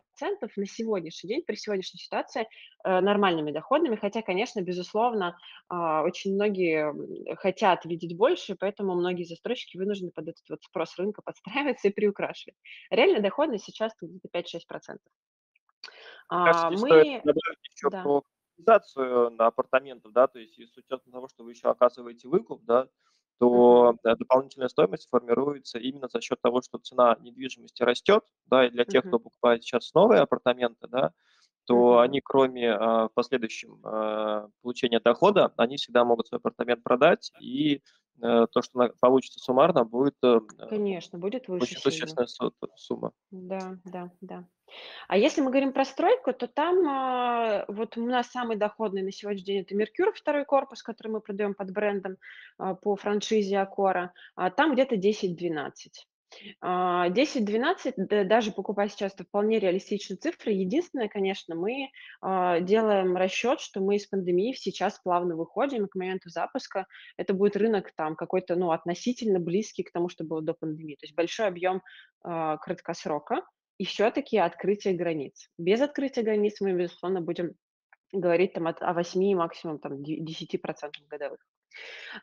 [0.57, 2.47] на сегодняшний день, при сегодняшней ситуации,
[2.85, 5.37] э, нормальными доходами, хотя, конечно, безусловно,
[5.69, 6.95] а, очень многие
[7.37, 12.57] хотят видеть больше, поэтому многие застройщики вынуждены под этот вот спрос рынка подстраиваться и приукрашивать.
[12.91, 14.99] Реальная доходность сейчас где-то 5-6%.
[16.29, 18.03] Кажется, А, Мы, стоит добавить еще да.
[18.03, 18.23] про
[18.57, 22.89] капитализацию на апартаментов, да, то есть с учетом того, что вы еще оказываете выкуп, да,
[23.39, 28.85] то дополнительная стоимость формируется именно за счет того, что цена недвижимости растет, да, и для
[28.85, 31.13] тех, кто покупает сейчас новые апартаменты, да,
[31.67, 37.33] то они, кроме а, в последующем а, получения дохода, они всегда могут свой апартамент продать,
[37.41, 37.83] и
[38.21, 43.13] то, что получится суммарно, будет э, Конечно, будет выше очень существенная су- сумма.
[43.31, 44.47] Да, да, да.
[45.09, 49.13] А если мы говорим про стройку, то там а, вот у нас самый доходный на
[49.13, 52.17] сегодняшний день это Меркюр, второй корпус, который мы продаем под брендом
[52.57, 54.13] по франшизе Акора.
[54.37, 55.73] А там где-то 10-12.
[56.61, 60.53] А, 10-12, да, даже покупать сейчас, это вполне реалистичные цифры.
[60.53, 65.95] Единственное, конечно, мы а, делаем расчет, что мы из пандемии сейчас плавно выходим, и к
[65.95, 70.55] моменту запуска это будет рынок там какой-то, ну, относительно близкий к тому, что было до
[70.55, 70.97] пандемии.
[70.97, 71.83] То есть большой объем
[72.23, 73.43] а, краткосрока
[73.79, 75.49] и все-таки открытие границ.
[75.59, 77.55] Без открытия границ мы, безусловно, будем
[78.13, 81.41] говорить там от, о 8, максимум там 10% годовых.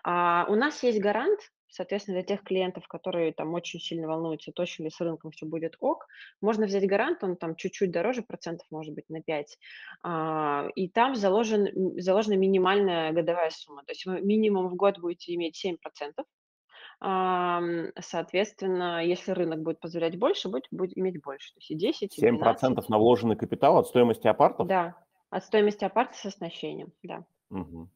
[0.04, 1.40] А, у нас есть гарант,
[1.72, 5.78] соответственно, для тех клиентов, которые там очень сильно волнуются, точно ли с рынком все будет
[5.80, 6.08] ок,
[6.42, 9.58] можно взять гарант, он там чуть-чуть дороже, процентов может быть на 5,
[10.04, 15.34] а, и там заложен, заложена минимальная годовая сумма, то есть вы минимум в год будете
[15.34, 16.26] иметь 7%,
[17.00, 22.18] ам, соответственно, если рынок будет позволять больше, будет, будет иметь больше, то есть и 10,
[22.18, 22.64] и 12.
[22.64, 24.68] 7% на вложенный капитал от стоимости апартов?
[24.68, 24.96] Да,
[25.30, 27.26] от стоимости апарта с оснащением, да.
[27.50, 27.90] Мгм.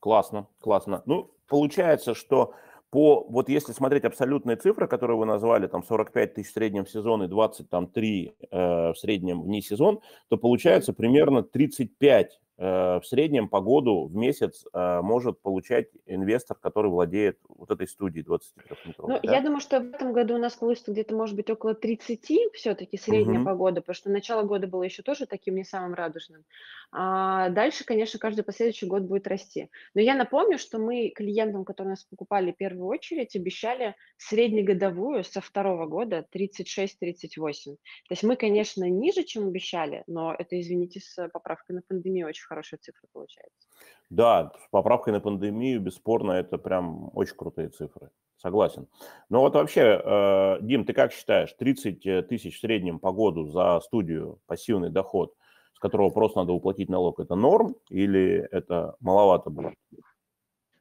[0.00, 1.02] Классно, классно.
[1.06, 2.54] Ну, получается, что
[2.90, 6.90] по, вот если смотреть абсолютные цифры, которые вы назвали, там 45 тысяч в среднем в
[6.90, 13.48] сезон и 23 э, в среднем вне сезон, то получается примерно 35 э, в среднем
[13.48, 18.94] по году в месяц э, может получать инвестор, который владеет вот этой студией 23-метровой.
[18.96, 19.32] Ну, да?
[19.34, 22.96] я думаю, что в этом году у нас получится где-то, может быть, около 30 все-таки
[22.96, 23.44] средняя Мгм.
[23.44, 26.44] погода, потому что начало года было еще тоже таким не самым радужным.
[26.90, 29.68] А дальше, конечно, каждый последующий год будет расти.
[29.94, 35.42] Но я напомню, что мы клиентам, которые нас покупали в первую очередь, обещали среднегодовую со
[35.42, 37.74] второго года 36-38.
[37.74, 37.78] То
[38.10, 42.80] есть мы, конечно, ниже, чем обещали, но это, извините, с поправкой на пандемию очень хорошая
[42.80, 43.68] цифра получается.
[44.08, 48.10] Да, с поправкой на пандемию, бесспорно, это прям очень крутые цифры.
[48.38, 48.86] Согласен.
[49.28, 53.80] Но вот вообще, э, Дим, ты как считаешь, 30 тысяч в среднем по году за
[53.80, 55.34] студию пассивный доход,
[55.78, 59.74] с которого просто надо уплатить налог, это норм или это маловато будет?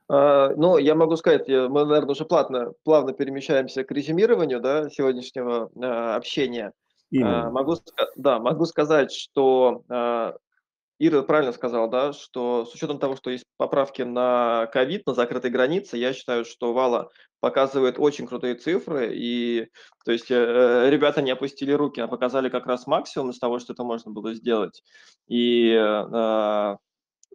[0.10, 4.90] А, Ну, я могу сказать, я- мы, наверное, уже плавно, плавно перемещаемся к резюмированию да,
[4.90, 6.68] сегодняшнего а, общения.
[6.68, 6.74] А,
[7.12, 7.52] Именно.
[7.52, 7.76] Могу,
[8.16, 10.36] да, могу сказать, что а,
[11.00, 15.52] Ира правильно сказала, да, что с учетом того, что есть поправки на ковид, на закрытой
[15.52, 19.70] границе, я считаю, что Вала показывает очень крутые цифры, и
[20.06, 23.74] то есть э, ребята не опустили руки, а показали как раз максимум из того, что
[23.74, 24.84] это можно было сделать.
[25.28, 26.78] И э,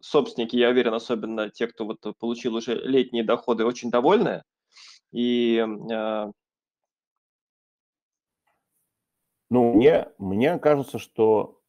[0.01, 4.43] собственники, я уверен, особенно те, кто вот получил уже летние доходы, очень довольны.
[5.13, 6.33] И э,
[9.53, 11.61] Ну, мне, мне кажется, что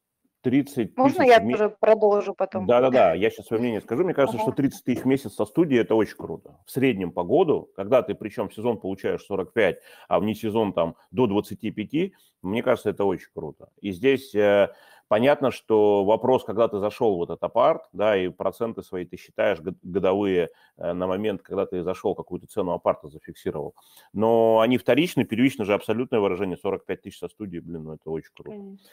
[0.44, 2.66] 30 Можно тысяч я тоже продолжу потом?
[2.66, 4.04] Да-да-да, я сейчас свое мнение скажу.
[4.04, 4.56] Мне кажется, что Ага.
[4.56, 6.58] 30 тысяч в месяц со студии– это очень круто.
[6.66, 10.96] В среднем по году, когда ты причем в сезон получаешь 45, а вне сезон там
[11.10, 13.70] до 25, мне кажется, это очень круто.
[13.80, 14.70] И здесь э,
[15.08, 19.60] понятно, что вопрос, когда ты зашел в этот апарт, да, и проценты свои ты считаешь
[19.60, 23.74] год- годовые э, на момент, когда ты зашел, какую-то цену апарта зафиксировал.
[24.12, 28.30] Но они вторичны, первично же абсолютное выражение 45 тысяч со студии, блин, ну это очень
[28.34, 28.50] круто.
[28.50, 28.90] Конечно.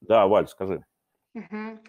[0.00, 0.84] Да, Валь, скажи.
[1.34, 1.80] Mhm.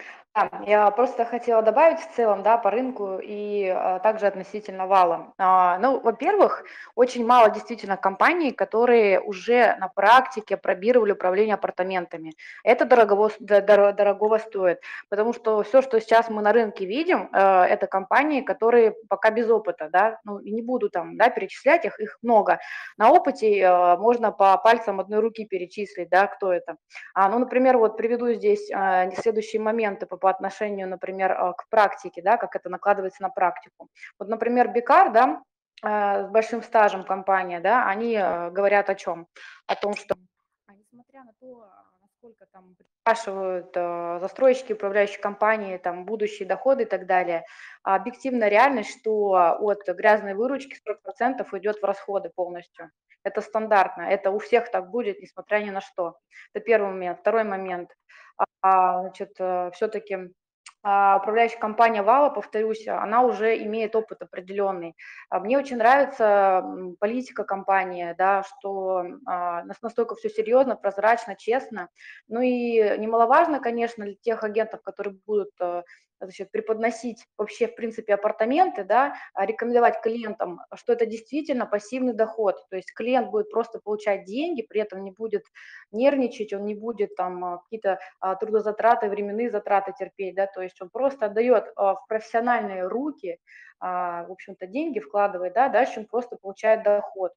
[0.65, 5.33] Я просто хотела добавить в целом, да, по рынку и а, также относительно вала.
[5.37, 12.33] А, ну, во-первых, очень мало действительно компаний, которые уже на практике пробировали управление апартаментами.
[12.65, 17.87] Это дорого, дорогого стоит, потому что все, что сейчас мы на рынке видим, э, это
[17.87, 22.17] компании, которые пока без опыта, да, ну, и не буду там, да, перечислять их, их
[22.21, 22.59] много.
[22.97, 26.75] На опыте э, можно по пальцам одной руки перечислить, да, кто это.
[27.13, 31.69] А, ну, например, вот приведу здесь а, следующие моменты по, по отношению, например, а, к
[31.69, 33.89] практике, да, как это накладывается на практику.
[34.17, 35.43] Вот, например, Бикар, да,
[35.83, 39.27] а, с большим стажем компания, да, они а, говорят о чем?
[39.67, 40.15] О том, что
[40.65, 41.69] а, несмотря на то,
[42.17, 47.45] сколько там спрашивают э, застройщики, управляющие компании, там будущие доходы и так далее.
[47.83, 50.75] А объективная реальность, что от грязной выручки
[51.07, 52.89] 40% идет в расходы полностью.
[53.21, 56.17] Это стандартно, это у всех так будет, несмотря ни на что.
[56.51, 57.19] Это первый момент.
[57.19, 57.91] Второй момент.
[58.61, 60.31] А, значит, э, все-таки
[60.87, 64.95] а, управляющая компания Вала, повторюсь, она уже имеет опыт определенный.
[65.31, 66.63] А, мне очень нравится
[66.99, 71.89] политика компании, да, что а, настолько все серьезно, прозрачно, честно.
[72.27, 75.81] Ну и немаловажно, конечно, для тех агентов, которые будут э,
[76.19, 82.55] значит, преподносить вообще, в принципе, апартаменты, да, а рекомендовать клиентам, что это действительно пассивный доход,
[82.69, 85.45] то есть клиент будет просто получать деньги, при этом не будет
[85.91, 90.81] нервничать, он не будет там а, какие-то а, трудозатраты, временные затраты терпеть, да, то есть
[90.81, 93.39] он просто отдает в профессиональные руки,
[93.79, 97.33] в общем-то, деньги вкладывает, да, дальше он просто получает доход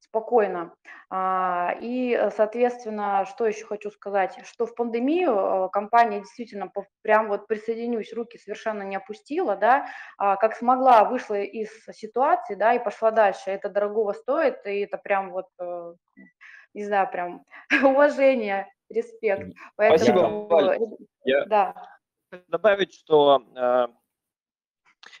[0.00, 0.74] спокойно.
[1.10, 6.70] А, и, соответственно, что еще хочу сказать, что в пандемию э, компания действительно
[7.02, 9.86] прям вот присоединюсь, руки совершенно не опустила, да,
[10.16, 13.50] а, как смогла, вышла из ситуации, да, и пошла дальше.
[13.50, 15.94] Это дорогого стоит, и это прям вот, э,
[16.74, 17.44] не знаю, прям
[17.82, 19.54] уважение, респект.
[19.76, 20.78] Поэтому, Спасибо, Валь.
[21.24, 21.74] Я да.
[22.48, 23.86] добавить, что э,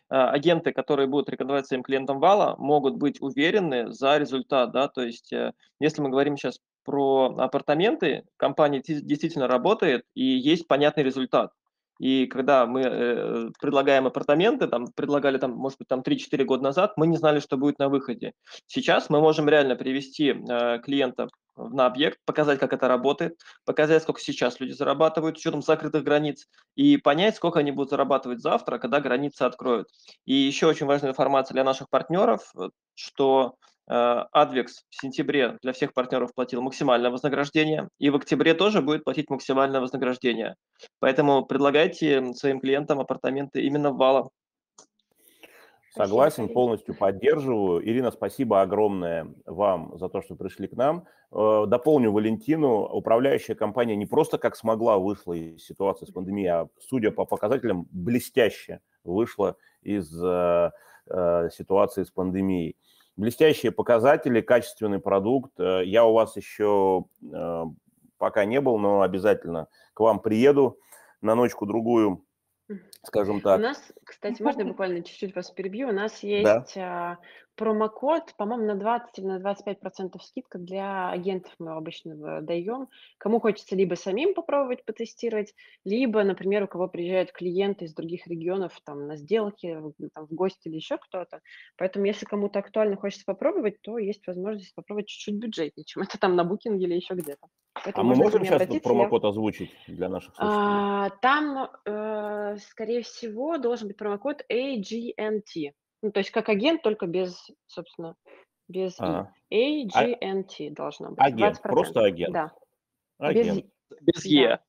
[0.08, 5.32] агенты, которые будут рекомендовать своим клиентам вала, могут быть уверены за результат, да, то есть
[5.32, 11.52] э, если мы говорим сейчас про апартаменты, компания действительно работает и есть понятный результат.
[11.98, 16.92] И когда мы э, предлагаем апартаменты, там, предлагали, там, может быть, там 3-4 года назад,
[16.96, 18.32] мы не знали, что будет на выходе.
[18.66, 24.20] Сейчас мы можем реально привести э, клиента на объект, показать, как это работает, показать, сколько
[24.20, 26.46] сейчас люди зарабатывают с учетом закрытых границ,
[26.76, 29.88] и понять, сколько они будут зарабатывать завтра, когда границы откроют.
[30.24, 32.52] И еще очень важная информация для наших партнеров,
[32.94, 33.56] что
[33.88, 39.30] Адвекс в сентябре для всех партнеров платил максимальное вознаграждение, и в октябре тоже будет платить
[39.30, 40.56] максимальное вознаграждение.
[41.00, 44.28] Поэтому предлагайте своим клиентам апартаменты именно в Вала.
[45.98, 47.84] Согласен, полностью поддерживаю.
[47.84, 51.06] Ирина, спасибо огромное вам за то, что пришли к нам.
[51.32, 52.84] Э, дополню Валентину.
[52.84, 57.88] Управляющая компания не просто как смогла вышла из ситуации с пандемией, а, судя по показателям,
[57.90, 60.70] блестяще вышла из э,
[61.06, 62.76] э, ситуации с пандемией
[63.18, 65.52] блестящие показатели, качественный продукт.
[65.60, 67.64] Э, я у вас еще э,
[68.16, 70.78] пока не был, но обязательно к вам приеду
[71.20, 72.24] на ночку-другую,
[73.02, 73.58] скажем так.
[73.58, 75.88] У нас, кстати, можно буквально чуть-чуть вас перебью?
[75.88, 77.18] У нас есть да.
[77.58, 82.88] Промокод, по-моему, на 20 или на 25 процентов скидка для агентов мы обычно даем.
[83.18, 85.54] Кому хочется либо самим попробовать потестировать,
[85.84, 89.76] либо, например, у кого приезжают клиенты из других регионов там на сделки,
[90.14, 91.40] там, в гости или еще кто-то.
[91.76, 96.36] Поэтому, если кому-то актуально хочется попробовать, то есть возможность попробовать чуть-чуть бюджетнее, чем это там
[96.36, 97.48] на букинге или еще где-то.
[97.84, 99.28] Поэтому а мы можем сейчас этот промокод я...
[99.30, 100.62] озвучить для наших слушателей?
[100.62, 105.72] А, там, э, скорее всего, должен быть промокод AGNT.
[106.02, 108.16] Ну, то есть как агент, только без, собственно,
[108.68, 109.32] без а.
[109.50, 109.86] И.
[109.86, 110.74] AGNT а...
[110.74, 111.18] должно быть.
[111.18, 111.62] Агент, 20%.
[111.62, 112.32] просто агент.
[112.32, 112.52] Да.
[113.18, 113.64] Агент.
[113.90, 114.60] Без, без Е.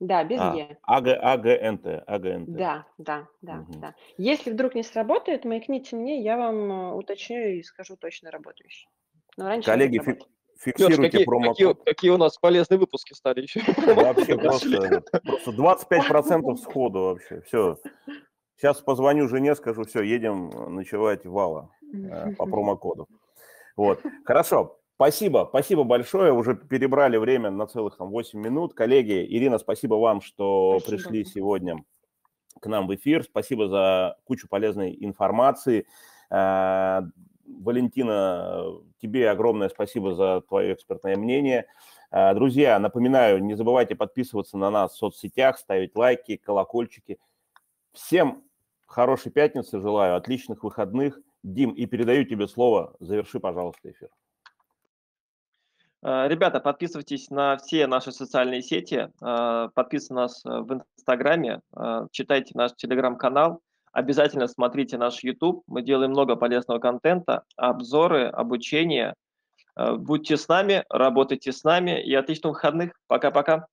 [0.00, 0.76] Да, без а, Е.
[0.82, 2.52] АГ, АГНТ, АГНТ.
[2.56, 3.78] Да, да, да, угу.
[3.78, 3.94] да.
[4.18, 8.88] Если вдруг не сработает, маякните мне, я вам э, уточню и скажу точно работающий.
[9.36, 10.18] Но раньше Коллеги, фи-
[10.58, 11.56] фиксируйте Леш, какие, промокод.
[11.56, 13.60] Какие, какие у нас полезные выпуски стали еще.
[13.94, 17.40] Вообще просто, просто 25% сходу вообще.
[17.42, 17.78] Все.
[18.64, 23.10] Сейчас позвоню жене, скажу, все, едем ночевать в Вала э, по промокоду.
[23.76, 24.00] Вот.
[24.24, 24.78] Хорошо.
[24.94, 26.32] Спасибо, спасибо большое.
[26.32, 28.72] Уже перебрали время на целых там 8 минут.
[28.72, 30.96] Коллеги, Ирина, спасибо вам, что спасибо.
[30.96, 31.84] пришли сегодня
[32.58, 33.24] к нам в эфир.
[33.24, 35.86] Спасибо за кучу полезной информации.
[36.30, 37.02] Э,
[37.46, 41.66] Валентина, тебе огромное спасибо за твое экспертное мнение.
[42.10, 47.18] Э, друзья, напоминаю, не забывайте подписываться на нас в соцсетях, ставить лайки, колокольчики.
[47.92, 48.42] Всем
[48.94, 51.18] хорошей пятницы желаю, отличных выходных.
[51.42, 52.94] Дим, и передаю тебе слово.
[53.00, 54.08] Заверши, пожалуйста, эфир.
[56.02, 61.60] Э, ребята, подписывайтесь на все наши социальные сети, э, подписывайтесь на нас в Инстаграме,
[62.12, 63.60] читайте наш Телеграм-канал,
[63.94, 65.62] Обязательно смотрите наш YouTube.
[65.68, 69.14] Мы делаем много полезного контента, обзоры, обучение.
[69.76, 72.90] Э, будьте с нами, работайте с нами и отличных выходных.
[73.06, 73.68] Пока-пока.